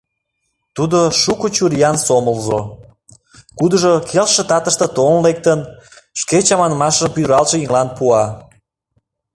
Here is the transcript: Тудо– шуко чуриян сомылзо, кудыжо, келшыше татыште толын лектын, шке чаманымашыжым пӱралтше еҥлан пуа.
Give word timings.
Тудо– 0.75 0.99
шуко 1.21 1.47
чуриян 1.55 1.97
сомылзо, 2.05 2.59
кудыжо, 3.57 3.93
келшыше 4.09 4.43
татыште 4.49 4.87
толын 4.95 5.19
лектын, 5.27 5.59
шке 6.19 6.37
чаманымашыжым 6.47 7.11
пӱралтше 7.15 7.55
еҥлан 7.65 7.87
пуа. 7.97 8.23